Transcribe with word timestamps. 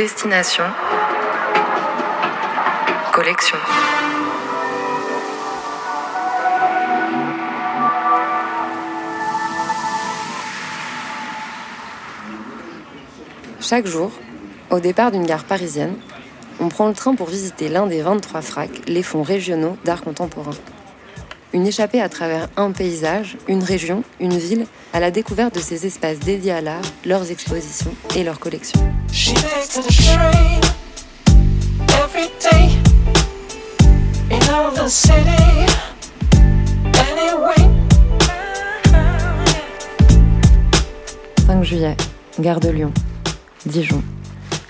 Destination 0.00 0.64
Collection. 3.12 3.58
Chaque 13.60 13.86
jour, 13.86 14.10
au 14.70 14.80
départ 14.80 15.10
d'une 15.10 15.26
gare 15.26 15.44
parisienne, 15.44 15.96
on 16.60 16.70
prend 16.70 16.88
le 16.88 16.94
train 16.94 17.14
pour 17.14 17.28
visiter 17.28 17.68
l'un 17.68 17.86
des 17.86 18.00
23 18.00 18.40
fracs, 18.40 18.70
les 18.86 19.02
fonds 19.02 19.22
régionaux 19.22 19.76
d'art 19.84 20.00
contemporain. 20.00 20.52
Une 21.52 21.66
échappée 21.66 22.00
à 22.00 22.08
travers 22.08 22.48
un 22.56 22.70
paysage, 22.70 23.36
une 23.48 23.64
région, 23.64 24.04
une 24.20 24.38
ville, 24.38 24.66
à 24.92 25.00
la 25.00 25.10
découverte 25.10 25.56
de 25.56 25.60
ces 25.60 25.84
espaces 25.84 26.20
dédiés 26.20 26.52
à 26.52 26.60
l'art, 26.60 26.80
leurs 27.04 27.28
expositions 27.32 27.92
et 28.14 28.22
leurs 28.22 28.38
collections. 28.38 28.80
«5 41.46 41.64
juillet, 41.64 41.96
gare 42.38 42.60
de 42.60 42.68
Lyon, 42.68 42.92
Dijon, 43.66 44.04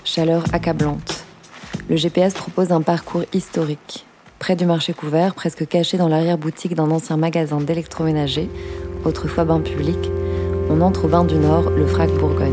chaleur 0.03 0.43
accablante. 0.51 1.25
Le 1.89 1.95
GPS 1.95 2.33
propose 2.33 2.71
un 2.71 2.81
parcours 2.81 3.25
historique. 3.33 4.07
Près 4.41 4.55
du 4.55 4.65
marché 4.65 4.91
couvert, 4.93 5.35
presque 5.35 5.67
caché 5.67 5.99
dans 5.99 6.07
l'arrière-boutique 6.07 6.73
d'un 6.73 6.89
ancien 6.89 7.15
magasin 7.15 7.61
d'électroménager, 7.61 8.49
autrefois 9.05 9.45
bain 9.45 9.59
public, 9.59 9.99
on 10.67 10.81
entre 10.81 11.05
au 11.05 11.07
bain 11.07 11.23
du 11.23 11.35
Nord, 11.35 11.69
le 11.69 11.85
Frac 11.85 12.09
Bourgogne. 12.09 12.51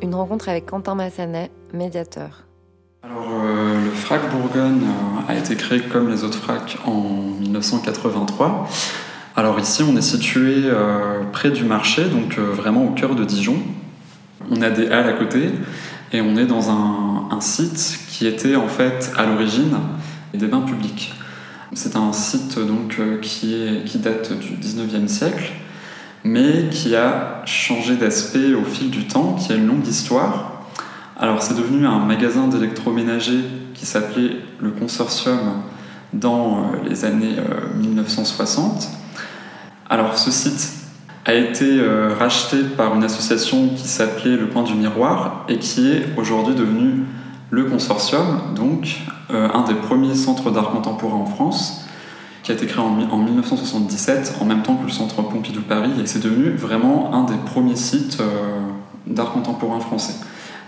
Une 0.00 0.14
rencontre 0.14 0.48
avec 0.48 0.66
Quentin 0.66 0.94
Massanet, 0.94 1.50
médiateur. 1.74 2.44
Euh, 3.60 3.84
le 3.84 3.90
FRAC 3.90 4.30
Bourgogne 4.30 4.82
euh, 4.82 5.32
a 5.32 5.36
été 5.36 5.54
créé 5.54 5.80
comme 5.80 6.08
les 6.08 6.24
autres 6.24 6.38
FRAC 6.38 6.78
en 6.86 7.02
1983. 7.40 8.68
Alors 9.36 9.58
ici, 9.60 9.82
on 9.82 9.96
est 9.96 10.02
situé 10.02 10.62
euh, 10.64 11.22
près 11.32 11.50
du 11.50 11.64
marché, 11.64 12.04
donc 12.04 12.38
vraiment 12.38 12.84
au 12.84 12.90
cœur 12.90 13.14
de 13.14 13.24
Dijon. 13.24 13.56
On 14.50 14.62
a 14.62 14.70
des 14.70 14.88
halles 14.88 15.08
à 15.08 15.12
côté 15.12 15.50
et 16.12 16.20
on 16.20 16.36
est 16.36 16.46
dans 16.46 16.70
un, 16.70 17.40
site 17.40 18.00
qui 18.10 18.26
était 18.26 18.54
en 18.54 18.68
fait 18.68 19.12
à 19.16 19.24
l'origine 19.24 19.78
des 20.34 20.46
bains 20.46 20.60
publics. 20.60 21.14
C'est 21.72 21.96
un 21.96 22.12
site 22.12 22.58
donc 22.58 22.98
qui, 23.22 23.80
qui 23.86 23.96
date 23.96 24.38
du 24.38 24.56
19e 24.56 25.08
siècle 25.08 25.52
mais 26.22 26.68
qui 26.70 26.94
a 26.94 27.40
changé 27.46 27.96
d'aspect 27.96 28.52
au 28.52 28.64
fil 28.64 28.90
du 28.90 29.06
temps, 29.06 29.36
qui 29.36 29.52
a 29.52 29.56
une 29.56 29.66
longue 29.66 29.86
histoire. 29.86 30.49
Alors 31.22 31.42
c'est 31.42 31.52
devenu 31.52 31.86
un 31.86 31.98
magasin 31.98 32.48
d'électroménager 32.48 33.40
qui 33.74 33.84
s'appelait 33.84 34.36
le 34.58 34.70
Consortium 34.70 35.38
dans 36.14 36.56
euh, 36.56 36.88
les 36.88 37.04
années 37.04 37.36
1960. 37.76 38.64
Euh, 38.64 38.86
Alors 39.90 40.16
ce 40.16 40.30
site 40.30 40.72
a 41.26 41.34
été 41.34 41.78
euh, 41.78 42.14
racheté 42.18 42.62
par 42.74 42.96
une 42.96 43.04
association 43.04 43.68
qui 43.76 43.86
s'appelait 43.86 44.34
Le 44.34 44.48
Point 44.48 44.62
du 44.62 44.72
Miroir 44.72 45.44
et 45.50 45.58
qui 45.58 45.90
est 45.90 46.06
aujourd'hui 46.16 46.54
devenu 46.54 47.02
le 47.50 47.64
Consortium, 47.64 48.54
donc 48.54 49.00
un 49.28 49.64
des 49.64 49.74
premiers 49.74 50.14
centres 50.14 50.50
d'art 50.50 50.70
contemporain 50.70 51.16
en 51.16 51.26
France 51.26 51.84
qui 52.44 52.52
a 52.52 52.54
été 52.54 52.64
créé 52.64 52.80
en, 52.80 53.18
1977, 53.18 54.36
en 54.40 54.44
même 54.44 54.62
temps 54.62 54.76
que 54.76 54.86
le 54.86 54.92
Centre 54.92 55.20
Pompidou 55.22 55.60
Paris, 55.60 55.90
et 56.00 56.06
c'est 56.06 56.22
devenu 56.22 56.50
vraiment 56.50 57.12
un 57.12 57.24
des 57.24 57.36
premiers 57.44 57.74
sites 57.74 58.22
d'art 59.08 59.32
contemporain 59.32 59.80
français. 59.80 60.14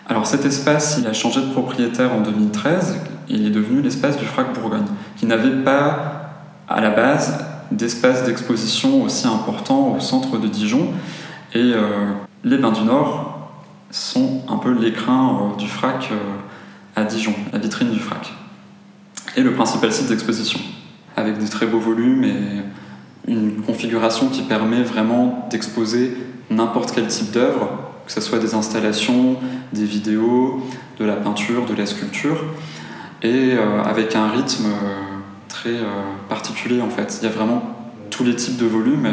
Alors 0.08 0.26
cet 0.26 0.44
espace, 0.44 0.98
il 0.98 1.06
a 1.06 1.12
changé 1.12 1.40
de 1.40 1.50
propriétaire 1.50 2.12
en 2.12 2.20
2013, 2.20 2.96
il 3.28 3.46
est 3.46 3.50
devenu 3.50 3.82
l'espace 3.82 4.18
du 4.18 4.24
Frac 4.24 4.52
Bourgogne, 4.52 4.86
qui 5.16 5.26
n'avait 5.26 5.62
pas 5.62 6.30
à 6.68 6.80
la 6.80 6.90
base 6.90 7.44
d'espace 7.70 8.24
d'exposition 8.24 9.02
aussi 9.02 9.26
important 9.26 9.94
au 9.96 10.00
centre 10.00 10.38
de 10.38 10.48
Dijon, 10.48 10.88
et 11.54 11.72
euh, 11.74 12.12
les 12.44 12.58
Bains 12.58 12.72
du 12.72 12.82
Nord 12.82 13.50
sont 13.90 14.42
un 14.48 14.56
peu 14.56 14.72
l'écrin 14.72 15.52
euh, 15.54 15.56
du 15.56 15.68
Frac 15.68 16.10
à 16.96 17.04
Dijon, 17.04 17.34
la 17.52 17.58
vitrine 17.58 17.90
du 17.90 18.00
Frac, 18.00 18.32
et 19.36 19.42
le 19.42 19.52
principal 19.52 19.92
site 19.92 20.08
d'exposition 20.08 20.60
avec 21.16 21.38
des 21.38 21.48
très 21.48 21.66
beaux 21.66 21.78
volumes 21.78 22.24
et 22.24 23.30
une 23.30 23.62
configuration 23.62 24.28
qui 24.28 24.42
permet 24.42 24.82
vraiment 24.82 25.46
d'exposer 25.50 26.16
n'importe 26.50 26.92
quel 26.94 27.06
type 27.06 27.30
d'œuvre, 27.30 27.68
que 28.06 28.12
ce 28.12 28.20
soit 28.20 28.38
des 28.38 28.54
installations, 28.54 29.36
des 29.72 29.84
vidéos, 29.84 30.62
de 30.98 31.04
la 31.04 31.14
peinture, 31.14 31.66
de 31.66 31.74
la 31.74 31.86
sculpture, 31.86 32.44
et 33.22 33.52
euh, 33.52 33.82
avec 33.82 34.16
un 34.16 34.28
rythme 34.28 34.66
euh, 34.66 35.18
très 35.48 35.70
euh, 35.70 36.02
particulier 36.28 36.80
en 36.80 36.90
fait. 36.90 37.18
Il 37.22 37.28
y 37.28 37.30
a 37.30 37.34
vraiment 37.34 37.62
tous 38.10 38.24
les 38.24 38.36
types 38.36 38.58
de 38.58 38.66
volumes, 38.66 39.08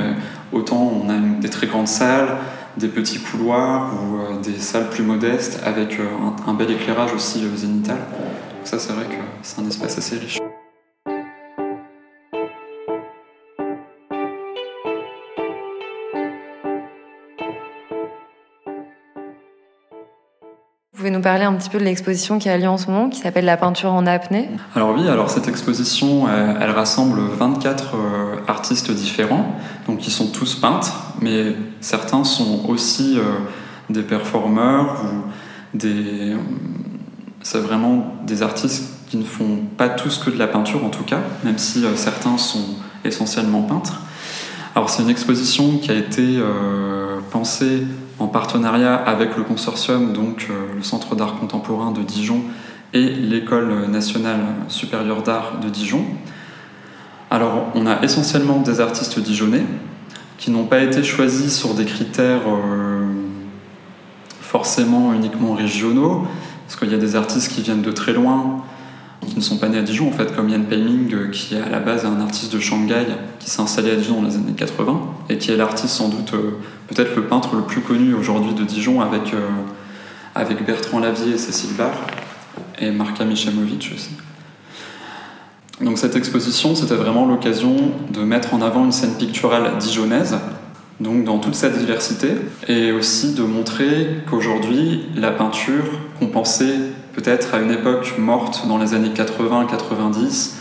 autant 0.51 0.91
on 1.05 1.09
a 1.09 1.17
des 1.39 1.50
très 1.50 1.67
grandes 1.67 1.88
salles, 1.88 2.38
des 2.75 2.89
petits 2.89 3.19
couloirs 3.19 3.91
ou 3.94 4.41
des 4.41 4.59
salles 4.59 4.89
plus 4.89 5.03
modestes 5.03 5.61
avec 5.66 5.97
un, 6.45 6.53
bel 6.53 6.69
éclairage 6.69 7.13
aussi 7.13 7.41
zénital. 7.56 7.95
Donc 7.95 8.66
ça 8.66 8.77
c'est 8.77 8.91
vrai 8.91 9.06
que 9.06 9.16
c'est 9.41 9.61
un 9.61 9.67
espace 9.67 9.97
assez 9.97 10.17
riche. 10.17 10.38
Pouvez 21.09 21.18
nous 21.18 21.24
parler 21.24 21.44
un 21.44 21.53
petit 21.53 21.70
peu 21.70 21.80
de 21.80 21.84
l'exposition 21.84 22.38
qui 22.38 22.50
a 22.50 22.58
lieu 22.58 22.68
en 22.68 22.78
ce 22.78 22.86
moment, 22.86 23.09
qui 23.09 23.20
s'appelle 23.20 23.46
La 23.46 23.58
peinture 23.58 23.92
en 23.92 24.06
apnée? 24.06 24.47
Alors 24.75 24.94
oui, 24.96 25.08
alors 25.08 25.31
cette 25.31 25.47
exposition, 25.47 26.28
elle, 26.30 26.70
rassemble 26.70 27.20
24 27.20 27.96
euh, 27.96 28.36
artistes 28.47 28.92
différents, 28.92 29.56
donc 29.88 29.98
qui 30.00 30.12
sont 30.12 30.28
tous 30.28 30.53
peintres, 30.53 31.14
mais 31.19 31.56
certains 31.81 32.24
sont 32.24 32.66
aussi 32.68 33.18
euh, 33.18 33.24
des 33.90 34.03
performeurs 34.03 35.03
ou 35.03 35.78
des... 35.78 36.36
C'est 37.42 37.59
vraiment 37.59 38.14
des 38.28 38.44
artistes 38.44 38.94
qui 39.09 39.18
ne 39.18 39.24
font 39.24 39.62
pas 39.78 39.90
tous 39.90 40.19
que 40.19 40.30
de 40.30 40.38
la 40.38 40.48
peinture 40.48 40.86
en 40.86 40.90
tout 40.90 41.06
cas, 41.06 41.22
même 41.44 41.58
si 41.58 41.86
euh, 41.86 41.96
certains 41.96 42.38
sont 42.38 42.75
essentiellement 43.03 43.64
peintres. 43.64 44.02
Alors 44.75 44.92
c'est 44.92 45.02
une 45.02 45.09
exposition 45.09 45.80
qui 45.80 45.90
a 45.90 45.96
été 45.96 46.38
pensée 47.29 47.84
en 48.19 48.28
partenariat 48.28 48.95
avec 48.95 49.38
le 49.38 49.44
consortium, 49.44 50.13
donc 50.13 50.47
euh, 50.50 50.75
le 50.75 50.84
Centre 50.84 51.16
d'art 51.16 51.40
contemporain 51.40 51.91
de 51.91 52.01
Dijon 52.01 52.41
et 52.94 53.07
l'École 53.07 53.88
nationale 53.88 54.41
supérieure 54.67 55.22
d'art 55.22 55.59
de 55.62 55.69
Dijon. 55.69 56.06
Alors, 57.31 57.68
on 57.75 57.85
a 57.85 58.01
essentiellement 58.01 58.59
des 58.59 58.79
artistes 58.79 59.19
dijonnais 59.19 59.63
qui 60.39 60.51
n'ont 60.51 60.66
pas 60.66 60.79
été 60.79 61.03
choisis 61.03 61.56
sur 61.56 61.75
des 61.75 61.85
critères 61.85 62.41
euh, 62.47 63.06
forcément 64.41 65.13
uniquement 65.13 65.53
régionaux, 65.53 66.25
parce 66.66 66.79
qu'il 66.79 66.89
y 66.89 66.95
a 66.95 66.97
des 66.97 67.16
artistes 67.16 67.51
qui 67.51 67.62
viennent 67.62 67.81
de 67.81 67.91
très 67.91 68.13
loin, 68.13 68.63
qui 69.28 69.35
ne 69.35 69.41
sont 69.41 69.57
pas 69.57 69.68
nés 69.68 69.78
à 69.78 69.81
Dijon, 69.81 70.07
en 70.07 70.12
fait, 70.12 70.35
comme 70.35 70.50
Yann 70.50 70.63
Peiming, 70.63 71.13
euh, 71.13 71.28
qui 71.28 71.56
est 71.56 71.62
à 71.62 71.69
la 71.69 71.79
base 71.79 72.06
un 72.06 72.19
artiste 72.22 72.53
de 72.53 72.59
Shanghai, 72.59 73.06
qui 73.39 73.50
s'est 73.50 73.62
installé 73.62 73.91
à 73.91 73.95
Dijon 73.95 74.22
dans 74.22 74.28
les 74.28 74.35
années 74.35 74.53
80, 74.56 75.01
et 75.29 75.38
qui 75.38 75.51
est 75.51 75.57
l'artiste 75.57 75.94
sans 75.94 76.09
doute, 76.09 76.34
euh, 76.34 76.57
peut-être 76.88 77.16
le 77.16 77.23
peintre 77.23 77.56
le 77.56 77.62
plus 77.62 77.81
connu 77.81 78.13
aujourd'hui 78.13 78.53
de 78.53 78.63
Dijon, 78.63 79.01
avec, 79.01 79.34
euh, 79.34 79.47
avec 80.35 80.66
Bertrand 80.66 81.00
Lavier 81.00 81.35
et 81.35 81.38
Cécile 81.38 81.75
Barre, 81.75 82.07
et 82.80 82.92
Marka 82.92 83.24
Michamovic 83.25 83.92
aussi. 83.95 84.12
Donc 85.81 85.98
cette 85.98 86.15
exposition, 86.15 86.75
c'était 86.75 86.95
vraiment 86.95 87.25
l'occasion 87.25 87.75
de 88.12 88.21
mettre 88.21 88.54
en 88.54 88.62
avant 88.62 88.83
une 88.83 88.92
scène 88.92 89.13
picturale 89.13 89.77
dijonnaise, 89.77 90.38
donc 91.00 91.24
dans 91.24 91.38
toute 91.38 91.56
sa 91.56 91.69
diversité, 91.69 92.30
et 92.68 92.92
aussi 92.92 93.33
de 93.33 93.44
montrer 93.44 94.24
qu'aujourd'hui, 94.30 95.06
la 95.15 95.31
peinture 95.31 95.86
qu'on 96.19 96.27
pensait 96.27 96.75
peut-être 97.13 97.54
à 97.54 97.59
une 97.59 97.71
époque 97.71 98.15
morte 98.18 98.68
dans 98.68 98.77
les 98.77 98.94
années 98.94 99.09
80-90, 99.09 100.56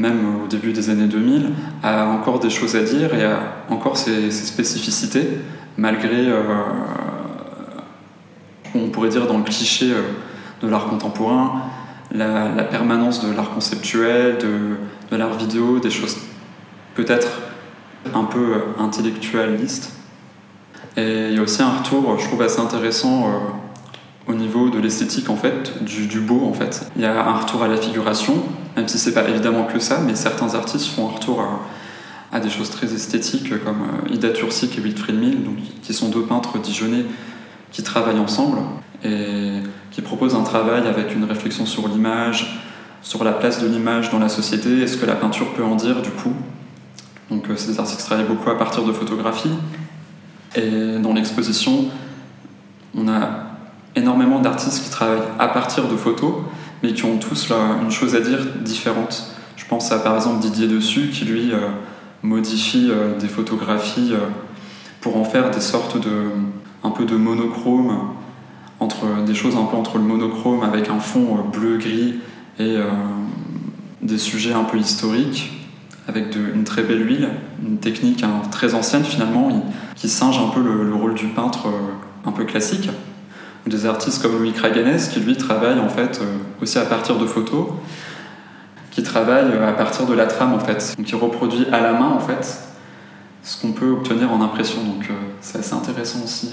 même 0.00 0.42
au 0.44 0.46
début 0.46 0.72
des 0.72 0.90
années 0.90 1.06
2000, 1.06 1.50
a 1.82 2.06
encore 2.06 2.40
des 2.40 2.50
choses 2.50 2.74
à 2.74 2.82
dire 2.82 3.14
et 3.14 3.24
a 3.24 3.38
encore 3.68 3.96
ses, 3.96 4.30
spécificités, 4.30 5.28
malgré, 5.76 6.28
euh, 6.28 6.42
on 8.74 8.88
pourrait 8.88 9.10
dire 9.10 9.26
dans 9.26 9.38
le 9.38 9.44
cliché 9.44 9.92
euh, 9.92 10.02
de 10.62 10.68
l'art 10.68 10.88
contemporain, 10.88 11.62
la, 12.12 12.64
permanence 12.64 13.24
de 13.24 13.32
l'art 13.32 13.50
conceptuel, 13.50 14.38
de, 14.38 15.16
l'art 15.16 15.34
vidéo, 15.34 15.78
des 15.78 15.90
choses 15.90 16.16
peut-être 16.94 17.40
un 18.14 18.24
peu 18.24 18.62
intellectualistes. 18.78 19.92
Et 20.96 21.28
il 21.30 21.36
y 21.36 21.38
a 21.38 21.42
aussi 21.42 21.62
un 21.62 21.70
retour, 21.70 22.18
je 22.18 22.26
trouve, 22.26 22.42
assez 22.42 22.60
intéressant. 22.60 23.30
Au 24.26 24.34
niveau 24.34 24.68
de 24.70 24.78
l'esthétique 24.78 25.30
en 25.30 25.36
fait, 25.36 25.82
du, 25.82 26.20
beau 26.20 26.46
en 26.46 26.52
fait. 26.52 26.86
Il 26.94 27.02
y 27.02 27.04
a 27.04 27.26
un 27.26 27.38
retour 27.38 27.62
à 27.62 27.68
la 27.68 27.76
figuration, 27.76 28.34
même 28.76 28.86
si 28.86 28.98
c'est 28.98 29.14
pas 29.14 29.28
évidemment 29.28 29.64
que 29.64 29.78
ça, 29.78 30.00
mais 30.06 30.14
certains 30.14 30.54
artistes 30.54 30.86
font 30.86 31.08
un 31.08 31.12
retour 31.12 31.42
à, 32.30 32.40
des 32.40 32.50
choses 32.50 32.70
très 32.70 32.92
esthétiques 32.94 33.50
comme 33.64 33.82
euh, 33.82 34.14
Ida 34.14 34.30
Tursik 34.30 34.78
et 34.78 34.80
Wilfried 34.80 35.18
Mill, 35.18 35.42
donc, 35.42 35.56
qui 35.82 35.92
sont 35.92 36.10
deux 36.10 36.22
peintres 36.22 36.58
dijonnais 36.60 37.04
qui 37.72 37.82
travaillent 37.82 38.20
ensemble 38.20 38.58
et 39.02 39.54
qui 39.90 40.02
proposent 40.02 40.34
un 40.34 40.42
travail 40.42 40.86
avec 40.86 41.14
une 41.14 41.24
réflexion 41.24 41.66
sur 41.66 41.88
l'image, 41.88 42.60
sur 43.02 43.24
la 43.24 43.32
place 43.32 43.60
de 43.60 43.66
l'image 43.66 44.10
dans 44.10 44.18
la 44.18 44.28
société 44.28 44.80
et 44.80 44.86
ce 44.86 44.96
que 44.96 45.06
la 45.06 45.14
peinture 45.14 45.54
peut 45.54 45.64
en 45.64 45.74
dire 45.74 46.02
du 46.02 46.10
coup. 46.10 46.34
Donc 47.30 47.48
euh, 47.48 47.54
des 47.54 47.80
artistes 47.80 48.04
travaillent 48.04 48.26
beaucoup 48.26 48.50
à 48.50 48.58
partir 48.58 48.84
de 48.84 48.92
photographies. 48.92 49.56
Et 50.54 50.98
dans 50.98 51.12
l'exposition, 51.12 51.86
on 52.94 53.08
a 53.08 53.49
énormément 53.96 54.40
d'artistes 54.40 54.84
qui 54.84 54.90
travaillent 54.90 55.18
à 55.38 55.48
partir 55.48 55.88
de 55.88 55.96
photos, 55.96 56.34
mais 56.82 56.92
qui 56.92 57.04
ont 57.04 57.18
tous 57.18 57.50
une 57.82 57.90
chose 57.90 58.14
à 58.14 58.20
dire 58.20 58.38
différente. 58.62 59.34
Je 59.56 59.64
pense 59.66 59.92
à 59.92 59.98
par 59.98 60.16
exemple 60.16 60.40
Didier 60.40 60.68
Dessus, 60.68 61.10
qui 61.12 61.24
lui 61.24 61.52
euh, 61.52 61.68
modifie 62.22 62.88
euh, 62.90 63.18
des 63.18 63.28
photographies 63.28 64.12
pour 65.00 65.16
en 65.16 65.24
faire 65.24 65.50
des 65.50 65.60
sortes 65.60 66.00
de 66.00 66.30
un 66.82 66.90
peu 66.90 67.04
de 67.04 67.16
monochrome 67.16 68.14
entre 68.80 69.24
des 69.26 69.34
choses 69.34 69.56
un 69.56 69.64
peu 69.64 69.76
entre 69.76 69.98
le 69.98 70.04
monochrome 70.04 70.62
avec 70.62 70.88
un 70.88 70.98
fond 70.98 71.44
bleu 71.52 71.76
gris 71.76 72.14
et 72.58 72.76
euh, 72.76 72.90
des 74.02 74.18
sujets 74.18 74.52
un 74.52 74.64
peu 74.64 74.78
historiques 74.78 75.52
avec 76.08 76.34
une 76.34 76.64
très 76.64 76.82
belle 76.82 77.06
huile, 77.06 77.28
une 77.64 77.76
technique 77.76 78.24
hein, 78.24 78.42
très 78.50 78.74
ancienne 78.74 79.04
finalement, 79.04 79.64
qui 79.94 80.08
singe 80.08 80.38
un 80.38 80.48
peu 80.48 80.60
le, 80.60 80.92
rôle 80.94 81.14
du 81.14 81.26
peintre 81.26 81.68
euh, 81.68 82.28
un 82.28 82.32
peu 82.32 82.44
classique. 82.44 82.88
Des 83.66 83.86
artistes 83.86 84.22
comme 84.22 84.38
Louis 84.38 84.52
Kragenes 84.52 84.98
qui 85.12 85.20
lui 85.20 85.36
travaille 85.36 85.78
en 85.78 85.88
fait 85.88 86.20
euh, 86.22 86.38
aussi 86.62 86.78
à 86.78 86.84
partir 86.84 87.18
de 87.18 87.26
photos, 87.26 87.66
qui 88.90 89.02
travaille 89.02 89.52
à 89.62 89.72
partir 89.72 90.06
de 90.06 90.14
la 90.14 90.26
trame 90.26 90.54
en 90.54 90.58
fait, 90.58 90.94
donc 90.96 91.06
qui 91.06 91.14
reproduit 91.14 91.66
à 91.70 91.80
la 91.80 91.92
main 91.92 92.08
en 92.08 92.20
fait 92.20 92.58
ce 93.42 93.60
qu'on 93.60 93.72
peut 93.72 93.90
obtenir 93.90 94.32
en 94.32 94.42
impression. 94.42 94.82
Donc 94.82 95.08
c'est 95.40 95.58
assez 95.58 95.74
intéressant 95.74 96.20
aussi. 96.24 96.50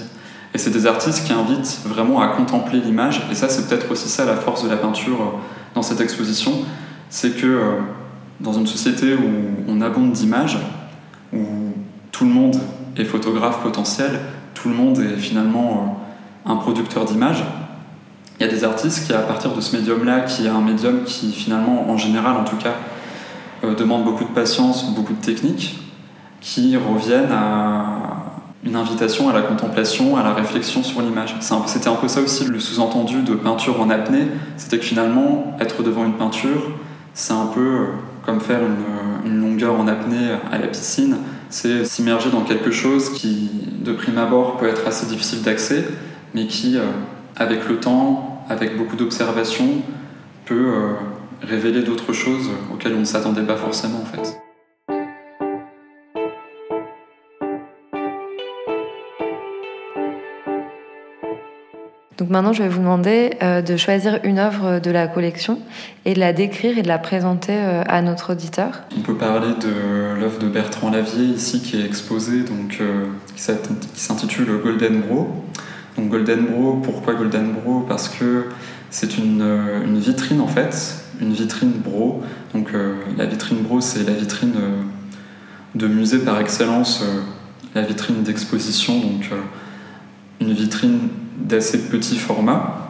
Et 0.54 0.58
c'est 0.58 0.70
des 0.70 0.86
artistes 0.86 1.26
qui 1.26 1.32
invitent 1.32 1.80
vraiment 1.84 2.20
à 2.20 2.28
contempler 2.28 2.80
l'image. 2.80 3.26
Et 3.30 3.34
ça, 3.34 3.48
c'est 3.48 3.68
peut-être 3.68 3.90
aussi 3.90 4.08
ça 4.08 4.24
la 4.24 4.36
force 4.36 4.64
de 4.64 4.68
la 4.68 4.76
peinture 4.76 5.34
dans 5.74 5.82
cette 5.82 6.00
exposition, 6.00 6.52
c'est 7.10 7.36
que 7.36 7.46
euh, 7.46 7.78
dans 8.40 8.52
une 8.52 8.66
société 8.66 9.14
où 9.14 9.28
on 9.68 9.80
abonde 9.80 10.12
d'images, 10.12 10.58
où 11.32 11.38
tout 12.10 12.24
le 12.24 12.30
monde 12.30 12.56
est 12.96 13.04
photographe 13.04 13.62
potentiel, 13.62 14.18
tout 14.54 14.68
le 14.68 14.74
monde 14.74 14.98
est 14.98 15.16
finalement 15.16 15.70
euh, 15.70 15.97
un 16.46 16.56
producteur 16.56 17.04
d'images, 17.04 17.44
il 18.38 18.46
y 18.46 18.48
a 18.48 18.52
des 18.52 18.64
artistes 18.64 19.06
qui, 19.06 19.12
à 19.12 19.18
partir 19.18 19.52
de 19.52 19.60
ce 19.60 19.76
médium-là, 19.76 20.20
qui 20.20 20.46
est 20.46 20.50
un 20.50 20.60
médium 20.60 21.02
qui 21.04 21.32
finalement, 21.32 21.90
en 21.90 21.96
général 21.96 22.36
en 22.36 22.44
tout 22.44 22.56
cas, 22.56 22.74
euh, 23.64 23.74
demande 23.74 24.04
beaucoup 24.04 24.24
de 24.24 24.30
patience, 24.30 24.94
beaucoup 24.94 25.14
de 25.14 25.20
technique, 25.20 25.80
qui 26.40 26.76
reviennent 26.76 27.32
à 27.32 28.28
une 28.64 28.76
invitation 28.76 29.28
à 29.28 29.32
la 29.32 29.42
contemplation, 29.42 30.16
à 30.16 30.22
la 30.22 30.34
réflexion 30.34 30.82
sur 30.82 31.00
l'image. 31.00 31.34
C'était 31.66 31.88
un 31.88 31.94
peu 31.94 32.08
ça 32.08 32.20
aussi 32.20 32.44
le 32.44 32.60
sous-entendu 32.60 33.22
de 33.22 33.34
peinture 33.34 33.80
en 33.80 33.90
apnée, 33.90 34.28
c'était 34.56 34.78
que 34.78 34.84
finalement, 34.84 35.56
être 35.60 35.82
devant 35.82 36.04
une 36.04 36.14
peinture, 36.14 36.62
c'est 37.14 37.32
un 37.32 37.46
peu 37.46 37.86
comme 38.24 38.40
faire 38.40 38.60
une, 39.24 39.40
longueur 39.40 39.78
en 39.78 39.88
apnée 39.88 40.30
à 40.50 40.58
la 40.58 40.68
piscine, 40.68 41.16
c'est 41.50 41.84
s'immerger 41.84 42.30
dans 42.30 42.42
quelque 42.42 42.70
chose 42.70 43.10
qui, 43.10 43.50
de 43.84 43.92
prime 43.92 44.16
abord, 44.16 44.56
peut 44.56 44.66
être 44.68 44.86
assez 44.86 45.06
difficile 45.06 45.42
d'accès, 45.42 45.84
mais 46.34 46.46
qui, 46.46 46.76
euh, 46.76 46.82
avec 47.36 47.68
le 47.68 47.80
temps, 47.80 48.44
avec 48.48 48.76
beaucoup 48.76 48.96
d'observation, 48.96 49.66
peut 50.44 50.72
euh, 50.74 50.92
révéler 51.42 51.82
d'autres 51.82 52.12
choses 52.12 52.50
auxquelles 52.72 52.94
on 52.94 53.00
ne 53.00 53.04
s'attendait 53.04 53.42
pas 53.42 53.56
forcément 53.56 54.00
en 54.00 54.06
fait. 54.06 54.38
Donc 62.16 62.30
maintenant, 62.30 62.52
je 62.52 62.64
vais 62.64 62.68
vous 62.68 62.80
demander 62.80 63.30
euh, 63.42 63.62
de 63.62 63.76
choisir 63.76 64.18
une 64.24 64.40
œuvre 64.40 64.80
de 64.80 64.90
la 64.90 65.06
collection 65.06 65.60
et 66.04 66.14
de 66.14 66.18
la 66.18 66.32
décrire 66.32 66.76
et 66.76 66.82
de 66.82 66.88
la 66.88 66.98
présenter 66.98 67.56
à 67.56 68.02
notre 68.02 68.32
auditeur. 68.32 68.82
On 68.96 69.02
peut 69.02 69.14
parler 69.14 69.54
de 69.60 70.18
l'œuvre 70.20 70.40
de 70.40 70.48
Bertrand 70.48 70.90
Lavier 70.90 71.24
ici 71.24 71.62
qui 71.62 71.80
est 71.80 71.84
exposée, 71.84 72.40
donc, 72.40 72.82
qui 73.36 74.00
s'intitule 74.00 74.60
Golden 74.62 75.00
Bro. 75.00 75.44
Donc 75.98 76.08
Golden 76.08 76.46
Bro, 76.46 76.80
pourquoi 76.82 77.14
Golden 77.14 77.52
Bro 77.52 77.80
Parce 77.80 78.08
que 78.08 78.46
c'est 78.88 79.18
une, 79.18 79.42
une, 79.84 79.98
vitrine 79.98 80.40
en 80.40 80.46
fait, 80.46 81.04
une 81.20 81.32
vitrine 81.32 81.72
Bro. 81.72 82.22
Donc 82.54 82.72
la 83.18 83.26
vitrine 83.26 83.58
Bro, 83.58 83.80
c'est 83.80 84.06
la 84.06 84.14
vitrine 84.14 84.54
de 85.74 85.86
musée 85.86 86.20
par 86.20 86.40
excellence, 86.40 87.04
la 87.74 87.82
vitrine 87.82 88.22
d'exposition, 88.22 88.98
donc 89.00 89.30
une 90.40 90.52
vitrine 90.52 91.08
d'assez 91.36 91.88
petit 91.88 92.16
format. 92.16 92.88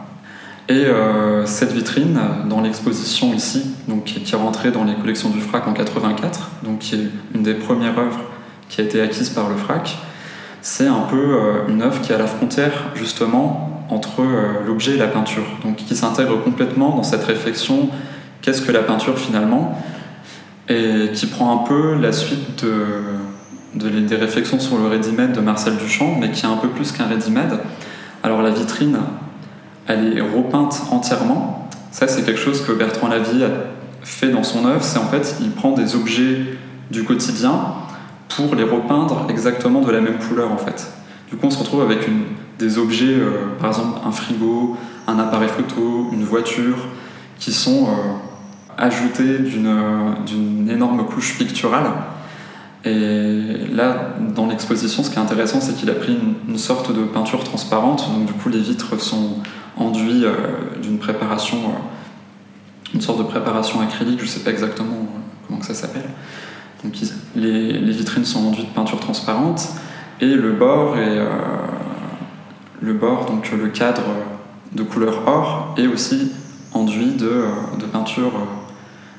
Et 0.67 0.85
euh, 0.85 1.47
cette 1.47 1.71
vitrine, 1.71 2.19
dans 2.47 2.61
l'exposition 2.61 3.33
ici, 3.33 3.71
donc, 3.87 4.03
qui 4.03 4.31
est 4.31 4.37
rentrée 4.37 4.69
dans 4.69 4.83
les 4.83 4.93
collections 4.93 5.29
du 5.29 5.41
FRAC 5.41 5.67
en 5.67 5.73
84, 5.73 6.51
donc 6.63 6.79
qui 6.79 6.95
est 6.95 7.09
une 7.33 7.41
des 7.41 7.55
premières 7.55 7.97
œuvres 7.97 8.21
qui 8.69 8.81
a 8.81 8.83
été 8.83 9.01
acquise 9.01 9.29
par 9.29 9.49
le 9.49 9.55
FRAC, 9.55 9.97
c'est 10.61 10.87
un 10.87 11.01
peu 11.09 11.17
euh, 11.17 11.67
une 11.67 11.81
œuvre 11.81 12.01
qui 12.01 12.11
est 12.11 12.15
à 12.15 12.17
la 12.17 12.27
frontière 12.27 12.91
justement 12.95 13.85
entre 13.89 14.21
euh, 14.21 14.65
l'objet 14.65 14.93
et 14.93 14.97
la 14.97 15.07
peinture, 15.07 15.45
donc 15.63 15.77
qui 15.77 15.95
s'intègre 15.95 16.41
complètement 16.43 16.95
dans 16.95 17.03
cette 17.03 17.23
réflexion 17.23 17.89
qu'est-ce 18.41 18.61
que 18.61 18.71
la 18.71 18.83
peinture 18.83 19.17
finalement, 19.17 19.77
et 20.69 21.11
qui 21.13 21.25
prend 21.25 21.61
un 21.61 21.67
peu 21.67 21.95
la 21.95 22.11
suite 22.11 22.63
de, 23.75 23.99
des 23.99 24.15
réflexions 24.15 24.59
sur 24.59 24.77
le 24.77 24.87
ready-made 24.87 25.33
de 25.33 25.41
Marcel 25.41 25.75
Duchamp, 25.77 26.17
mais 26.19 26.31
qui 26.31 26.45
est 26.45 26.49
un 26.49 26.57
peu 26.57 26.69
plus 26.69 26.91
qu'un 26.91 27.05
ready-made 27.05 27.59
alors 28.21 28.41
la 28.41 28.49
vitrine, 28.49 28.97
elle 29.87 30.17
est 30.17 30.21
repeinte 30.21 30.81
entièrement. 30.91 31.69
Ça, 31.91 32.07
c'est 32.07 32.23
quelque 32.23 32.39
chose 32.39 32.61
que 32.65 32.71
Bertrand 32.71 33.07
Lavie 33.07 33.43
a 33.43 33.49
fait 34.03 34.29
dans 34.29 34.43
son 34.43 34.65
œuvre. 34.65 34.83
C'est 34.83 34.99
en 34.99 35.07
fait, 35.07 35.37
il 35.41 35.51
prend 35.51 35.71
des 35.71 35.95
objets 35.95 36.41
du 36.91 37.03
quotidien 37.03 37.53
pour 38.29 38.55
les 38.55 38.63
repeindre 38.63 39.27
exactement 39.29 39.81
de 39.81 39.91
la 39.91 40.01
même 40.01 40.17
couleur 40.17 40.51
en 40.51 40.57
fait. 40.57 40.91
Du 41.29 41.35
coup, 41.35 41.47
on 41.47 41.51
se 41.51 41.59
retrouve 41.59 41.81
avec 41.81 42.07
des 42.57 42.77
objets, 42.77 43.15
euh, 43.15 43.55
par 43.59 43.69
exemple 43.69 43.99
un 44.05 44.11
frigo, 44.11 44.77
un 45.07 45.19
appareil 45.19 45.49
photo, 45.49 46.09
une 46.11 46.23
voiture, 46.23 46.77
qui 47.37 47.51
sont 47.51 47.87
euh, 47.87 47.91
ajoutés 48.77 49.39
d'une 49.39 50.69
énorme 50.69 51.05
couche 51.05 51.37
picturale 51.37 51.91
et 52.85 53.67
là, 53.73 54.15
dans 54.35 54.47
l'exposition, 54.47 55.03
ce 55.03 55.09
qui 55.09 55.17
est 55.17 55.21
intéressant, 55.21 55.59
c'est 55.59 55.75
qu'il 55.75 55.89
a 55.89 55.95
pris 55.95 56.17
une, 56.47 56.57
sorte 56.57 56.95
de 56.95 57.03
peinture 57.03 57.43
transparente. 57.43 58.09
Donc, 58.13 58.25
du 58.25 58.33
coup, 58.33 58.49
les 58.49 58.59
vitres 58.59 58.99
sont 59.01 59.37
enduits 59.75 60.23
euh, 60.23 60.33
d'une 60.81 60.97
préparation, 60.97 61.57
euh, 61.57 62.93
une 62.93 63.01
sorte 63.01 63.17
de 63.17 63.23
préparation 63.23 63.81
acrylique. 63.81 64.19
Je 64.19 64.25
ne 64.25 64.29
sais 64.29 64.39
pas 64.41 64.51
exactement 64.51 64.95
euh, 64.95 65.19
comment 65.47 65.61
ça 65.61 65.73
s'appelle. 65.73 66.09
Les, 67.35 67.91
vitrines 67.91 68.25
sont 68.25 68.47
enduites 68.47 68.69
de 68.69 68.73
peinture 68.73 68.99
transparente 68.99 69.67
et 70.21 70.33
le 70.33 70.53
bord 70.53 70.97
est 70.97 71.19
le 72.81 72.93
bord, 72.93 73.25
donc 73.25 73.51
le 73.51 73.67
cadre 73.67 74.03
de 74.73 74.83
couleur 74.83 75.23
or, 75.27 75.75
est 75.77 75.87
aussi 75.87 76.31
enduit 76.73 77.11
de, 77.15 77.43
de 77.79 77.85
peinture 77.85 78.31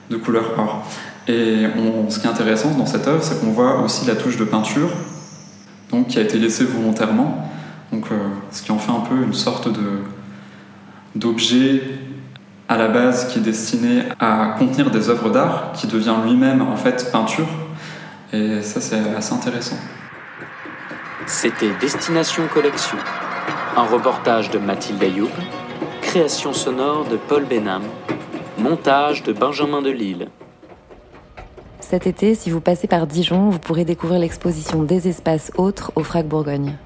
de 0.08 0.16
couleur 0.16 0.52
or. 0.56 0.84
Et 1.28 1.66
ce 2.08 2.18
qui 2.18 2.26
est 2.26 2.30
intéressant 2.30 2.70
dans 2.72 2.86
cette 2.86 3.06
œuvre, 3.06 3.22
c'est 3.22 3.40
qu'on 3.40 3.52
voit 3.52 3.82
aussi 3.82 4.06
la 4.06 4.16
touche 4.16 4.36
de 4.36 4.44
peinture, 4.44 4.90
donc 5.90 6.08
qui 6.08 6.18
a 6.18 6.22
été 6.22 6.38
laissée 6.38 6.64
volontairement, 6.64 7.48
euh, 7.92 7.98
ce 8.50 8.62
qui 8.62 8.72
en 8.72 8.78
fait 8.78 8.92
un 8.92 9.00
peu 9.00 9.22
une 9.22 9.34
sorte 9.34 9.72
de 9.72 10.00
d'objet 11.16 11.82
à 12.70 12.76
la 12.76 12.86
base 12.86 13.26
qui 13.26 13.40
est 13.40 13.42
destiné 13.42 14.04
à 14.20 14.54
contenir 14.56 14.92
des 14.92 15.10
œuvres 15.10 15.28
d'art, 15.28 15.72
qui 15.74 15.88
devient 15.88 16.14
lui-même 16.24 16.62
en 16.62 16.76
fait 16.76 17.10
peinture. 17.10 17.48
Et 18.32 18.62
ça, 18.62 18.80
c'est 18.80 19.00
assez 19.16 19.34
intéressant. 19.34 19.74
C'était 21.26 21.72
Destination 21.80 22.44
Collection, 22.54 22.96
un 23.76 23.82
reportage 23.82 24.50
de 24.50 24.60
Mathilde 24.60 25.02
Ayoub, 25.02 25.32
création 26.00 26.52
sonore 26.52 27.06
de 27.06 27.16
Paul 27.16 27.44
Benham, 27.44 27.82
montage 28.56 29.24
de 29.24 29.32
Benjamin 29.32 29.82
Delille. 29.82 30.28
Cet 31.80 32.06
été, 32.06 32.36
si 32.36 32.50
vous 32.50 32.60
passez 32.60 32.86
par 32.86 33.08
Dijon, 33.08 33.50
vous 33.50 33.58
pourrez 33.58 33.84
découvrir 33.84 34.20
l'exposition 34.20 34.84
des 34.84 35.08
espaces 35.08 35.50
autres 35.56 35.90
au 35.96 36.04
FRAC 36.04 36.28
Bourgogne. 36.28 36.76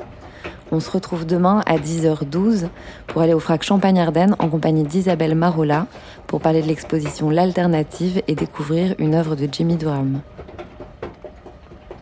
On 0.75 0.81
se 0.81 0.91
retrouve 0.91 1.25
demain 1.25 1.63
à 1.67 1.79
10h12 1.79 2.67
pour 3.07 3.23
aller 3.23 3.33
au 3.33 3.39
FRAC 3.39 3.63
Champagne-Ardenne 3.63 4.35
en 4.41 4.49
compagnie 4.49 4.83
d'Isabelle 4.83 5.37
Marola 5.37 5.87
pour 6.27 6.41
parler 6.41 6.63
de 6.63 6.67
l'exposition 6.67 7.31
L'Alternative 7.31 8.23
et 8.27 8.35
découvrir 8.35 8.97
une 8.99 9.15
œuvre 9.15 9.37
de 9.37 9.49
Jimmy 9.49 9.77
Durham. 9.77 10.21